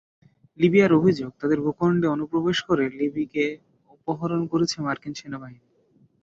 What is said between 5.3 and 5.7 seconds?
বাহিনী।